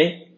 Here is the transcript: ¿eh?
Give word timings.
¿eh? 0.00 0.29